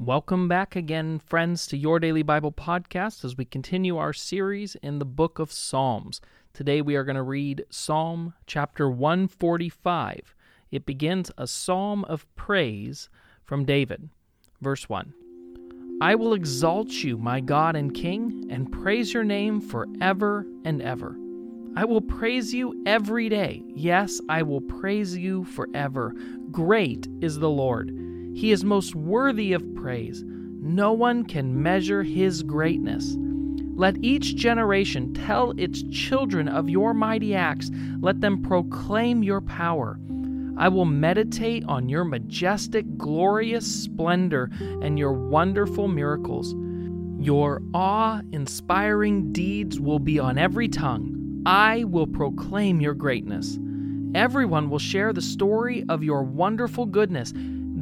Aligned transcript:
Welcome 0.00 0.48
back 0.48 0.74
again, 0.74 1.20
friends, 1.20 1.68
to 1.68 1.76
Your 1.76 2.00
Daily 2.00 2.24
Bible 2.24 2.50
Podcast 2.50 3.24
as 3.24 3.36
we 3.36 3.44
continue 3.44 3.96
our 3.96 4.12
series 4.12 4.74
in 4.82 4.98
the 4.98 5.04
book 5.04 5.38
of 5.38 5.52
Psalms. 5.52 6.20
Today 6.52 6.82
we 6.82 6.96
are 6.96 7.04
going 7.04 7.14
to 7.14 7.22
read 7.22 7.64
Psalm 7.70 8.34
chapter 8.44 8.90
145. 8.90 10.34
It 10.72 10.84
begins 10.84 11.30
a 11.38 11.46
psalm 11.46 12.04
of 12.06 12.26
praise 12.34 13.08
from 13.44 13.64
David. 13.64 14.08
Verse 14.60 14.88
1 14.88 15.14
I 16.02 16.16
will 16.16 16.34
exalt 16.34 16.90
you, 16.90 17.16
my 17.16 17.38
God 17.38 17.76
and 17.76 17.94
King, 17.94 18.48
and 18.50 18.72
praise 18.72 19.14
your 19.14 19.24
name 19.24 19.60
forever 19.60 20.44
and 20.64 20.82
ever. 20.82 21.16
I 21.76 21.84
will 21.84 22.00
praise 22.00 22.52
you 22.52 22.82
every 22.84 23.28
day. 23.28 23.62
Yes, 23.68 24.20
I 24.28 24.42
will 24.42 24.60
praise 24.60 25.16
you 25.16 25.44
forever. 25.44 26.12
Great 26.50 27.06
is 27.20 27.38
the 27.38 27.48
Lord. 27.48 28.13
He 28.34 28.52
is 28.52 28.64
most 28.64 28.94
worthy 28.94 29.52
of 29.52 29.74
praise. 29.74 30.24
No 30.26 30.92
one 30.92 31.24
can 31.24 31.62
measure 31.62 32.02
his 32.02 32.42
greatness. 32.42 33.16
Let 33.76 34.02
each 34.02 34.36
generation 34.36 35.12
tell 35.14 35.52
its 35.56 35.82
children 35.90 36.48
of 36.48 36.68
your 36.68 36.94
mighty 36.94 37.34
acts. 37.34 37.70
Let 38.00 38.20
them 38.20 38.42
proclaim 38.42 39.22
your 39.22 39.40
power. 39.40 39.98
I 40.56 40.68
will 40.68 40.84
meditate 40.84 41.64
on 41.66 41.88
your 41.88 42.04
majestic, 42.04 42.96
glorious 42.96 43.66
splendor 43.66 44.50
and 44.80 44.98
your 44.98 45.12
wonderful 45.12 45.88
miracles. 45.88 46.54
Your 47.18 47.62
awe 47.72 48.20
inspiring 48.32 49.32
deeds 49.32 49.80
will 49.80 49.98
be 49.98 50.18
on 50.18 50.38
every 50.38 50.68
tongue. 50.68 51.42
I 51.46 51.84
will 51.84 52.06
proclaim 52.06 52.80
your 52.80 52.94
greatness. 52.94 53.58
Everyone 54.14 54.70
will 54.70 54.78
share 54.78 55.12
the 55.12 55.22
story 55.22 55.84
of 55.88 56.04
your 56.04 56.22
wonderful 56.22 56.86
goodness. 56.86 57.32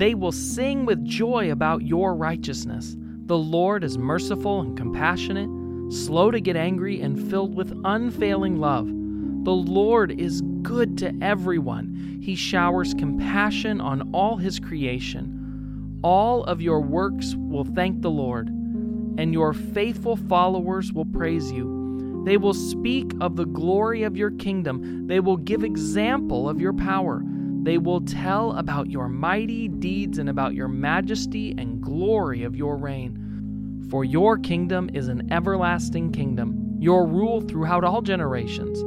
They 0.00 0.14
will 0.14 0.32
sing 0.32 0.86
with 0.86 1.04
joy 1.04 1.52
about 1.52 1.82
your 1.82 2.14
righteousness. 2.14 2.96
The 3.26 3.36
Lord 3.36 3.84
is 3.84 3.98
merciful 3.98 4.62
and 4.62 4.74
compassionate, 4.74 5.92
slow 5.92 6.30
to 6.30 6.40
get 6.40 6.56
angry, 6.56 7.02
and 7.02 7.28
filled 7.28 7.54
with 7.54 7.78
unfailing 7.84 8.58
love. 8.58 8.86
The 8.86 9.52
Lord 9.52 10.18
is 10.18 10.40
good 10.62 10.96
to 10.98 11.12
everyone. 11.20 12.18
He 12.22 12.34
showers 12.34 12.94
compassion 12.94 13.78
on 13.78 14.10
all 14.14 14.38
his 14.38 14.58
creation. 14.58 16.00
All 16.02 16.44
of 16.44 16.62
your 16.62 16.80
works 16.80 17.34
will 17.36 17.64
thank 17.64 18.00
the 18.00 18.10
Lord, 18.10 18.48
and 18.48 19.34
your 19.34 19.52
faithful 19.52 20.16
followers 20.16 20.94
will 20.94 21.04
praise 21.04 21.52
you. 21.52 22.22
They 22.24 22.38
will 22.38 22.54
speak 22.54 23.12
of 23.20 23.36
the 23.36 23.44
glory 23.44 24.04
of 24.04 24.16
your 24.16 24.30
kingdom. 24.30 25.08
They 25.08 25.20
will 25.20 25.36
give 25.36 25.62
example 25.62 26.48
of 26.48 26.58
your 26.58 26.72
power. 26.72 27.22
They 27.62 27.76
will 27.76 28.00
tell 28.00 28.52
about 28.52 28.90
your 28.90 29.08
mighty 29.08 29.68
deeds 29.68 30.18
and 30.18 30.28
about 30.28 30.54
your 30.54 30.68
majesty 30.68 31.54
and 31.58 31.80
glory 31.80 32.42
of 32.42 32.56
your 32.56 32.76
reign. 32.76 33.86
For 33.90 34.04
your 34.04 34.38
kingdom 34.38 34.88
is 34.94 35.08
an 35.08 35.30
everlasting 35.32 36.12
kingdom, 36.12 36.76
your 36.78 37.06
rule 37.06 37.40
throughout 37.40 37.84
all 37.84 38.00
generations. 38.00 38.80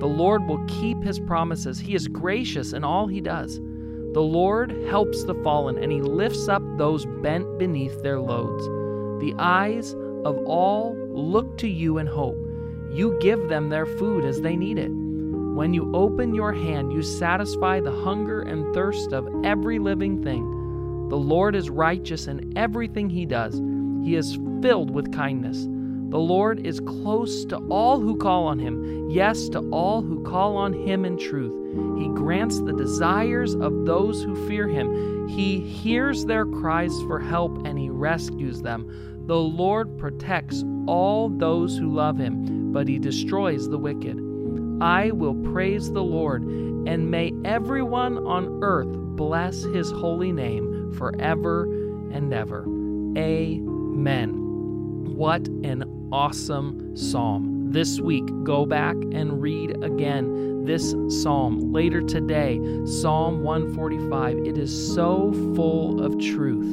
The 0.00 0.06
Lord 0.06 0.46
will 0.46 0.64
keep 0.66 1.02
his 1.02 1.18
promises. 1.18 1.80
He 1.80 1.94
is 1.94 2.08
gracious 2.08 2.72
in 2.72 2.84
all 2.84 3.06
he 3.06 3.20
does. 3.20 3.56
The 4.12 4.22
Lord 4.22 4.70
helps 4.88 5.24
the 5.24 5.34
fallen, 5.42 5.78
and 5.78 5.90
he 5.90 6.00
lifts 6.00 6.48
up 6.48 6.62
those 6.78 7.06
bent 7.22 7.58
beneath 7.58 8.02
their 8.02 8.20
loads. 8.20 8.64
The 9.22 9.34
eyes 9.38 9.94
of 10.24 10.38
all 10.46 10.96
look 11.10 11.58
to 11.58 11.68
you 11.68 11.98
in 11.98 12.06
hope. 12.06 12.38
You 12.92 13.18
give 13.20 13.48
them 13.48 13.68
their 13.68 13.86
food 13.86 14.24
as 14.24 14.40
they 14.40 14.56
need 14.56 14.78
it. 14.78 14.90
When 15.54 15.74
you 15.74 15.90
open 15.94 16.34
your 16.34 16.52
hand, 16.52 16.92
you 16.92 17.02
satisfy 17.02 17.80
the 17.80 17.90
hunger 17.90 18.42
and 18.42 18.72
thirst 18.72 19.12
of 19.12 19.28
every 19.44 19.78
living 19.78 20.22
thing. 20.22 21.08
The 21.08 21.16
Lord 21.16 21.56
is 21.56 21.68
righteous 21.68 22.28
in 22.28 22.56
everything 22.56 23.10
he 23.10 23.26
does, 23.26 23.60
he 24.04 24.14
is 24.14 24.38
filled 24.62 24.90
with 24.90 25.12
kindness. 25.12 25.66
The 26.10 26.18
Lord 26.18 26.66
is 26.66 26.80
close 26.80 27.44
to 27.46 27.56
all 27.68 28.00
who 28.00 28.16
call 28.16 28.46
on 28.46 28.58
him, 28.58 29.10
yes, 29.10 29.48
to 29.50 29.60
all 29.70 30.02
who 30.02 30.22
call 30.24 30.56
on 30.56 30.72
him 30.72 31.04
in 31.04 31.18
truth. 31.18 31.52
He 31.98 32.08
grants 32.08 32.60
the 32.60 32.72
desires 32.72 33.54
of 33.54 33.84
those 33.86 34.22
who 34.22 34.48
fear 34.48 34.66
him. 34.66 35.28
He 35.28 35.60
hears 35.60 36.24
their 36.24 36.46
cries 36.46 37.00
for 37.02 37.20
help 37.20 37.64
and 37.64 37.78
he 37.78 37.90
rescues 37.90 38.62
them. 38.62 39.24
The 39.26 39.38
Lord 39.38 39.98
protects 39.98 40.64
all 40.86 41.28
those 41.28 41.76
who 41.76 41.94
love 41.94 42.18
him, 42.18 42.72
but 42.72 42.88
he 42.88 42.98
destroys 42.98 43.68
the 43.68 43.78
wicked. 43.78 44.29
I 44.80 45.10
will 45.10 45.34
praise 45.52 45.92
the 45.92 46.02
Lord, 46.02 46.42
and 46.42 47.10
may 47.10 47.32
everyone 47.44 48.26
on 48.26 48.60
earth 48.62 48.88
bless 48.90 49.62
his 49.62 49.90
holy 49.90 50.32
name 50.32 50.92
forever 50.92 51.64
and 52.12 52.32
ever. 52.32 52.62
Amen. 53.18 54.32
What 55.16 55.46
an 55.48 56.08
awesome 56.12 56.96
psalm. 56.96 57.70
This 57.70 58.00
week, 58.00 58.24
go 58.42 58.64
back 58.64 58.96
and 59.12 59.40
read 59.42 59.84
again 59.84 60.64
this 60.64 60.94
psalm. 61.08 61.72
Later 61.72 62.00
today, 62.00 62.58
Psalm 62.84 63.42
145. 63.42 64.38
It 64.38 64.56
is 64.58 64.94
so 64.94 65.32
full 65.54 66.02
of 66.02 66.18
truth. 66.18 66.66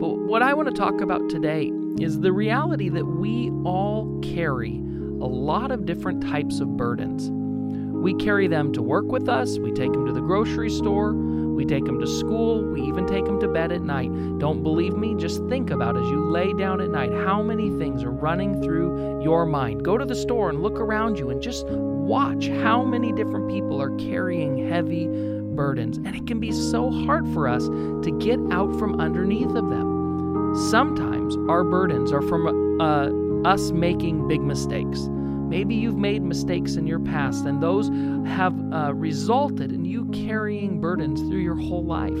But 0.00 0.16
what 0.16 0.42
I 0.42 0.54
want 0.54 0.68
to 0.68 0.74
talk 0.74 1.00
about 1.00 1.28
today 1.28 1.70
is 2.00 2.20
the 2.20 2.32
reality 2.32 2.88
that 2.88 3.04
we 3.04 3.50
all 3.64 4.18
carry 4.22 4.80
a 5.20 5.26
lot 5.26 5.70
of 5.70 5.86
different 5.86 6.22
types 6.22 6.60
of 6.60 6.76
burdens. 6.76 7.30
We 7.30 8.14
carry 8.14 8.48
them 8.48 8.72
to 8.74 8.82
work 8.82 9.06
with 9.06 9.28
us, 9.28 9.58
we 9.58 9.72
take 9.72 9.92
them 9.92 10.06
to 10.06 10.12
the 10.12 10.20
grocery 10.20 10.70
store, 10.70 11.14
we 11.54 11.64
take 11.64 11.84
them 11.84 12.00
to 12.00 12.06
school, 12.06 12.62
we 12.62 12.82
even 12.82 13.06
take 13.06 13.24
them 13.24 13.40
to 13.40 13.48
bed 13.48 13.72
at 13.72 13.80
night. 13.80 14.10
Don't 14.38 14.62
believe 14.62 14.94
me? 14.96 15.14
Just 15.14 15.42
think 15.46 15.70
about 15.70 15.96
as 15.96 16.06
you 16.08 16.24
lay 16.26 16.52
down 16.52 16.80
at 16.80 16.90
night 16.90 17.12
how 17.12 17.42
many 17.42 17.70
things 17.78 18.02
are 18.02 18.10
running 18.10 18.60
through 18.62 19.22
your 19.22 19.46
mind. 19.46 19.84
Go 19.84 19.96
to 19.96 20.04
the 20.04 20.14
store 20.14 20.50
and 20.50 20.62
look 20.62 20.78
around 20.78 21.18
you 21.18 21.30
and 21.30 21.40
just 21.40 21.66
watch 21.66 22.48
how 22.48 22.84
many 22.84 23.12
different 23.12 23.48
people 23.48 23.80
are 23.80 23.96
carrying 23.96 24.68
heavy 24.68 25.06
burdens. 25.06 25.96
And 25.98 26.14
it 26.14 26.26
can 26.26 26.40
be 26.40 26.52
so 26.52 26.90
hard 26.90 27.26
for 27.32 27.48
us 27.48 27.68
to 27.68 28.16
get 28.20 28.38
out 28.50 28.76
from 28.78 29.00
underneath 29.00 29.54
of 29.54 29.70
them. 29.70 30.54
Sometimes 30.70 31.36
our 31.48 31.64
burdens 31.64 32.12
are 32.12 32.22
from 32.22 32.80
uh, 32.80 33.08
us 33.44 33.70
making 33.70 34.26
big 34.28 34.40
mistakes. 34.40 35.08
Maybe 35.10 35.74
you've 35.74 35.98
made 35.98 36.22
mistakes 36.22 36.76
in 36.76 36.86
your 36.86 37.00
past, 37.00 37.44
and 37.44 37.62
those 37.62 37.88
have 38.26 38.54
uh, 38.72 38.94
resulted 38.94 39.72
in 39.72 39.84
you 39.84 40.06
carrying 40.06 40.80
burdens 40.80 41.20
through 41.20 41.40
your 41.40 41.54
whole 41.54 41.84
life. 41.84 42.18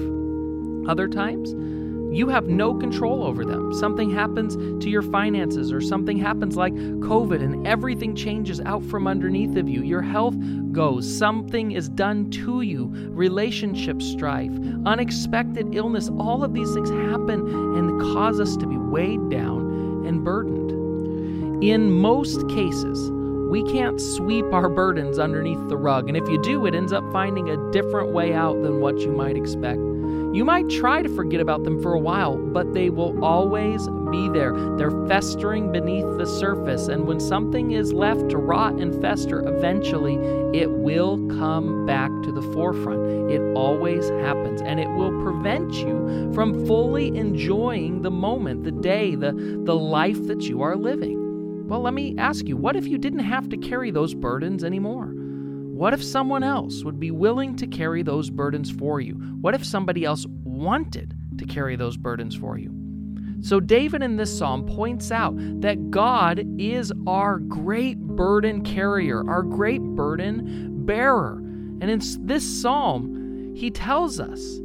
Other 0.88 1.08
times, 1.08 1.54
you 2.16 2.28
have 2.28 2.46
no 2.46 2.74
control 2.74 3.24
over 3.24 3.44
them. 3.44 3.74
Something 3.74 4.08
happens 4.08 4.54
to 4.84 4.88
your 4.88 5.02
finances, 5.02 5.72
or 5.72 5.80
something 5.80 6.16
happens 6.16 6.56
like 6.56 6.74
COVID, 6.74 7.42
and 7.42 7.66
everything 7.66 8.14
changes 8.14 8.60
out 8.60 8.84
from 8.84 9.08
underneath 9.08 9.56
of 9.56 9.68
you. 9.68 9.82
Your 9.82 10.02
health 10.02 10.36
goes, 10.70 11.12
something 11.12 11.72
is 11.72 11.88
done 11.88 12.30
to 12.30 12.60
you, 12.60 12.86
relationship 13.10 14.00
strife, 14.00 14.52
unexpected 14.84 15.74
illness. 15.74 16.08
All 16.20 16.44
of 16.44 16.52
these 16.52 16.72
things 16.72 16.90
happen 16.90 17.40
and 17.76 18.00
cause 18.00 18.38
us 18.38 18.56
to 18.58 18.66
be 18.66 18.76
weighed 18.76 19.28
down 19.30 20.04
and 20.06 20.22
burdened. 20.22 20.83
In 21.64 21.90
most 21.90 22.46
cases, 22.50 23.10
we 23.10 23.62
can't 23.62 23.98
sweep 23.98 24.44
our 24.52 24.68
burdens 24.68 25.18
underneath 25.18 25.66
the 25.70 25.78
rug, 25.78 26.08
and 26.08 26.16
if 26.16 26.28
you 26.28 26.36
do, 26.42 26.66
it 26.66 26.74
ends 26.74 26.92
up 26.92 27.10
finding 27.10 27.48
a 27.48 27.70
different 27.72 28.10
way 28.10 28.34
out 28.34 28.62
than 28.62 28.80
what 28.80 28.98
you 28.98 29.10
might 29.10 29.34
expect. 29.34 29.78
You 29.78 30.44
might 30.44 30.68
try 30.68 31.00
to 31.00 31.08
forget 31.08 31.40
about 31.40 31.64
them 31.64 31.80
for 31.80 31.94
a 31.94 31.98
while, 31.98 32.36
but 32.36 32.74
they 32.74 32.90
will 32.90 33.24
always 33.24 33.88
be 34.10 34.28
there. 34.28 34.52
They're 34.76 35.06
festering 35.08 35.72
beneath 35.72 36.18
the 36.18 36.26
surface, 36.26 36.88
and 36.88 37.06
when 37.06 37.18
something 37.18 37.70
is 37.70 37.94
left 37.94 38.28
to 38.28 38.36
rot 38.36 38.74
and 38.74 39.00
fester, 39.00 39.40
eventually 39.48 40.16
it 40.52 40.70
will 40.70 41.16
come 41.28 41.86
back 41.86 42.10
to 42.24 42.30
the 42.30 42.42
forefront. 42.52 43.30
It 43.30 43.40
always 43.56 44.10
happens, 44.10 44.60
and 44.60 44.78
it 44.78 44.90
will 44.90 45.18
prevent 45.22 45.72
you 45.72 46.30
from 46.34 46.66
fully 46.66 47.16
enjoying 47.16 48.02
the 48.02 48.10
moment, 48.10 48.64
the 48.64 48.70
day, 48.70 49.14
the, 49.14 49.32
the 49.64 49.74
life 49.74 50.26
that 50.26 50.42
you 50.42 50.60
are 50.60 50.76
living. 50.76 51.23
Well, 51.66 51.80
let 51.80 51.94
me 51.94 52.14
ask 52.18 52.46
you 52.46 52.58
what 52.58 52.76
if 52.76 52.86
you 52.86 52.98
didn't 52.98 53.20
have 53.20 53.48
to 53.48 53.56
carry 53.56 53.90
those 53.90 54.12
burdens 54.12 54.64
anymore? 54.64 55.06
What 55.06 55.94
if 55.94 56.04
someone 56.04 56.42
else 56.42 56.84
would 56.84 57.00
be 57.00 57.10
willing 57.10 57.56
to 57.56 57.66
carry 57.66 58.02
those 58.02 58.28
burdens 58.28 58.70
for 58.70 59.00
you? 59.00 59.14
What 59.40 59.54
if 59.54 59.64
somebody 59.64 60.04
else 60.04 60.26
wanted 60.44 61.14
to 61.38 61.46
carry 61.46 61.74
those 61.76 61.96
burdens 61.96 62.36
for 62.36 62.58
you? 62.58 62.70
So, 63.40 63.60
David 63.60 64.02
in 64.02 64.16
this 64.16 64.36
psalm 64.36 64.66
points 64.66 65.10
out 65.10 65.34
that 65.62 65.90
God 65.90 66.46
is 66.58 66.92
our 67.06 67.38
great 67.38 67.98
burden 67.98 68.62
carrier, 68.62 69.28
our 69.28 69.42
great 69.42 69.82
burden 69.82 70.84
bearer. 70.84 71.38
And 71.38 71.84
in 71.84 72.00
this 72.26 72.44
psalm, 72.44 73.52
he 73.56 73.70
tells 73.70 74.20
us 74.20 74.60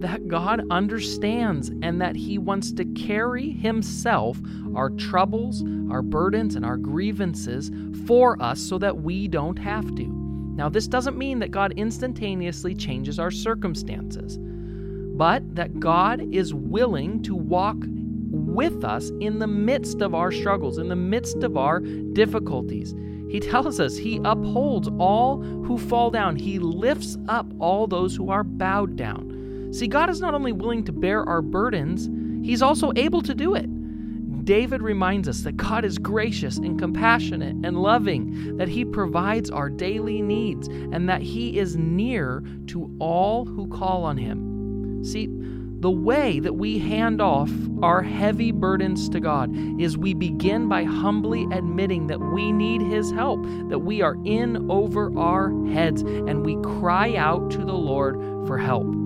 that 0.00 0.28
God 0.28 0.64
understands 0.70 1.70
and 1.82 2.00
that 2.00 2.16
He 2.16 2.38
wants 2.38 2.72
to 2.72 2.84
carry 2.84 3.50
Himself 3.50 4.38
our 4.74 4.90
troubles, 4.90 5.62
our 5.90 6.02
burdens, 6.02 6.56
and 6.56 6.64
our 6.64 6.76
grievances 6.76 7.70
for 8.06 8.40
us 8.42 8.60
so 8.60 8.78
that 8.78 8.98
we 8.98 9.28
don't 9.28 9.58
have 9.58 9.94
to. 9.96 10.06
Now, 10.56 10.68
this 10.68 10.88
doesn't 10.88 11.16
mean 11.16 11.38
that 11.38 11.50
God 11.50 11.72
instantaneously 11.76 12.74
changes 12.74 13.18
our 13.18 13.30
circumstances, 13.30 14.38
but 15.16 15.54
that 15.54 15.80
God 15.80 16.20
is 16.34 16.52
willing 16.52 17.22
to 17.22 17.34
walk 17.34 17.78
with 18.30 18.84
us 18.84 19.10
in 19.20 19.38
the 19.38 19.46
midst 19.46 20.00
of 20.02 20.14
our 20.14 20.30
struggles, 20.32 20.78
in 20.78 20.88
the 20.88 20.96
midst 20.96 21.42
of 21.42 21.56
our 21.56 21.80
difficulties. 21.80 22.94
He 23.30 23.40
tells 23.40 23.78
us 23.78 23.96
he 23.96 24.20
upholds 24.24 24.88
all 24.98 25.40
who 25.40 25.78
fall 25.78 26.10
down, 26.10 26.36
he 26.36 26.58
lifts 26.58 27.16
up 27.28 27.46
all 27.58 27.86
those 27.86 28.16
who 28.16 28.30
are 28.30 28.44
bowed 28.44 28.96
down. 28.96 29.29
See, 29.72 29.86
God 29.86 30.10
is 30.10 30.20
not 30.20 30.34
only 30.34 30.52
willing 30.52 30.84
to 30.84 30.92
bear 30.92 31.24
our 31.24 31.42
burdens, 31.42 32.08
he's 32.46 32.62
also 32.62 32.92
able 32.96 33.22
to 33.22 33.34
do 33.34 33.54
it. 33.54 33.68
David 34.44 34.82
reminds 34.82 35.28
us 35.28 35.42
that 35.42 35.56
God 35.56 35.84
is 35.84 35.98
gracious 35.98 36.56
and 36.56 36.78
compassionate 36.78 37.54
and 37.64 37.82
loving, 37.82 38.56
that 38.56 38.68
He 38.68 38.84
provides 38.84 39.50
our 39.50 39.68
daily 39.68 40.22
needs, 40.22 40.66
and 40.68 41.08
that 41.08 41.22
He 41.22 41.58
is 41.58 41.76
near 41.76 42.42
to 42.66 42.90
all 42.98 43.44
who 43.44 43.68
call 43.68 44.04
on 44.04 44.16
Him. 44.16 45.04
See, 45.04 45.28
the 45.80 45.90
way 45.90 46.40
that 46.40 46.54
we 46.54 46.78
hand 46.78 47.20
off 47.20 47.50
our 47.82 48.02
heavy 48.02 48.50
burdens 48.50 49.08
to 49.10 49.20
God 49.20 49.50
is 49.80 49.96
we 49.96 50.14
begin 50.14 50.68
by 50.68 50.84
humbly 50.84 51.46
admitting 51.52 52.08
that 52.08 52.20
we 52.20 52.52
need 52.52 52.82
His 52.82 53.10
help, 53.12 53.42
that 53.68 53.78
we 53.78 54.02
are 54.02 54.16
in 54.24 54.70
over 54.70 55.16
our 55.18 55.50
heads, 55.68 56.02
and 56.02 56.44
we 56.44 56.56
cry 56.56 57.14
out 57.14 57.50
to 57.52 57.58
the 57.58 57.72
Lord 57.72 58.16
for 58.46 58.58
help. 58.58 58.99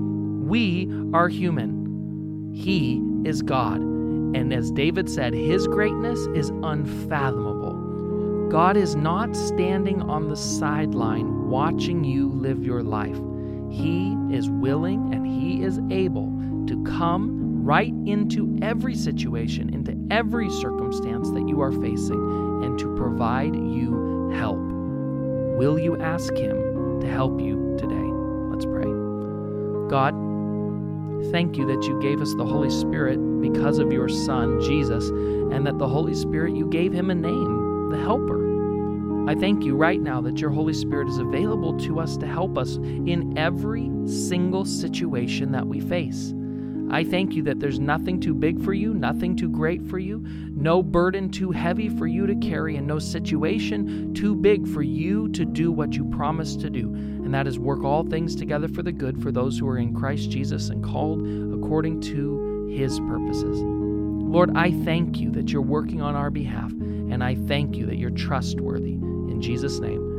We 0.44 0.90
are 1.14 1.28
human, 1.28 2.52
He 2.54 3.02
is 3.24 3.40
God. 3.40 3.78
And 3.80 4.52
as 4.52 4.70
David 4.70 5.08
said, 5.08 5.32
His 5.32 5.66
greatness 5.66 6.26
is 6.34 6.50
unfathomable. 6.50 8.48
God 8.50 8.76
is 8.76 8.94
not 8.94 9.34
standing 9.34 10.02
on 10.02 10.28
the 10.28 10.36
sideline 10.36 11.48
watching 11.48 12.04
you 12.04 12.28
live 12.28 12.62
your 12.62 12.82
life. 12.82 13.18
He 13.70 14.14
is 14.30 14.50
willing 14.50 15.14
and 15.14 15.26
He 15.26 15.62
is 15.62 15.80
able 15.90 16.26
to 16.66 16.84
come 16.84 17.64
right 17.64 17.94
into 18.04 18.58
every 18.60 18.94
situation, 18.94 19.72
into 19.72 19.96
every 20.14 20.50
circumstance 20.50 21.30
that 21.30 21.48
you 21.48 21.62
are 21.62 21.72
facing, 21.72 22.62
and 22.62 22.78
to 22.78 22.94
provide 22.96 23.56
you 23.56 24.30
help. 24.34 24.58
Will 24.58 25.78
you 25.78 25.96
ask 26.02 26.34
Him 26.34 27.00
to 27.00 27.06
help 27.06 27.40
you 27.40 27.76
today? 27.78 27.94
Let's 28.52 28.66
pray. 28.66 28.84
God, 29.88 30.33
thank 31.30 31.56
you 31.56 31.66
that 31.66 31.86
you 31.86 32.00
gave 32.00 32.20
us 32.20 32.34
the 32.34 32.44
Holy 32.44 32.70
Spirit 32.70 33.18
because 33.40 33.78
of 33.78 33.92
your 33.92 34.08
Son, 34.08 34.60
Jesus, 34.60 35.08
and 35.08 35.66
that 35.66 35.78
the 35.78 35.88
Holy 35.88 36.14
Spirit, 36.14 36.54
you 36.54 36.66
gave 36.66 36.92
him 36.92 37.10
a 37.10 37.14
name, 37.14 37.90
the 37.90 37.98
Helper. 37.98 38.44
I 39.28 39.34
thank 39.34 39.64
you 39.64 39.74
right 39.74 40.00
now 40.00 40.20
that 40.20 40.38
your 40.38 40.50
Holy 40.50 40.74
Spirit 40.74 41.08
is 41.08 41.18
available 41.18 41.78
to 41.80 41.98
us 41.98 42.16
to 42.18 42.26
help 42.26 42.58
us 42.58 42.76
in 42.76 43.38
every 43.38 43.90
single 44.06 44.64
situation 44.64 45.52
that 45.52 45.66
we 45.66 45.80
face. 45.80 46.34
I 46.90 47.02
thank 47.02 47.34
you 47.34 47.42
that 47.44 47.58
there's 47.58 47.80
nothing 47.80 48.20
too 48.20 48.34
big 48.34 48.62
for 48.62 48.74
you, 48.74 48.92
nothing 48.92 49.34
too 49.34 49.48
great 49.48 49.82
for 49.82 49.98
you, 49.98 50.22
no 50.54 50.82
burden 50.82 51.30
too 51.30 51.50
heavy 51.50 51.88
for 51.88 52.06
you 52.06 52.26
to 52.26 52.34
carry, 52.36 52.76
and 52.76 52.86
no 52.86 52.98
situation 52.98 54.12
too 54.14 54.34
big 54.34 54.68
for 54.68 54.82
you 54.82 55.28
to 55.30 55.44
do 55.44 55.72
what 55.72 55.94
you 55.94 56.04
promised 56.10 56.60
to 56.60 56.70
do. 56.70 57.13
And 57.24 57.32
that 57.32 57.46
is 57.46 57.58
work 57.58 57.82
all 57.82 58.04
things 58.04 58.36
together 58.36 58.68
for 58.68 58.82
the 58.82 58.92
good 58.92 59.22
for 59.22 59.32
those 59.32 59.58
who 59.58 59.66
are 59.68 59.78
in 59.78 59.94
Christ 59.94 60.30
Jesus 60.30 60.68
and 60.68 60.84
called 60.84 61.20
according 61.54 62.00
to 62.02 62.68
his 62.70 63.00
purposes. 63.00 63.60
Lord, 63.62 64.56
I 64.56 64.72
thank 64.84 65.18
you 65.18 65.30
that 65.32 65.50
you're 65.50 65.62
working 65.62 66.02
on 66.02 66.14
our 66.14 66.30
behalf, 66.30 66.70
and 66.70 67.24
I 67.24 67.34
thank 67.34 67.76
you 67.76 67.86
that 67.86 67.96
you're 67.96 68.10
trustworthy. 68.10 68.92
In 68.92 69.40
Jesus' 69.40 69.78
name, 69.78 70.14